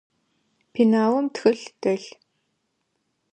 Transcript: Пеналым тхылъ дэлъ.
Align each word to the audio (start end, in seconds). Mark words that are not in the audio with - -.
Пеналым 0.73 1.27
тхылъ 1.35 1.67
дэлъ. 1.81 2.09